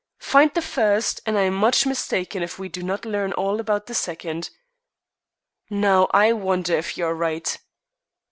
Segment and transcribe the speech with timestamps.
[0.17, 3.85] Find the first, and I am much mistaken if we do not learn all about
[3.85, 4.49] the second."
[5.69, 7.55] "Now I wonder if you are right."